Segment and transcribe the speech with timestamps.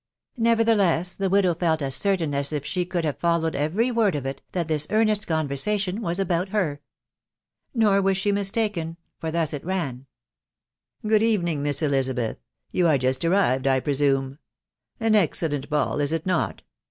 [0.43, 0.43] •*.
[0.43, 4.25] Nevertheless, die widow felt as certain as if *he could 'have followed every mud t>f
[4.25, 6.81] it, that .this earnest conversation *ras about her.
[7.75, 10.07] Nor was she mistaken, for thus it tan:—
[11.07, 12.37] "<Good evening, Miss Elizabeth.
[12.37, 12.37] •*..
[12.79, 14.39] Youi*re ju«t arrived, 1 presume..».
[14.99, 16.63] An excellent hall, is it not?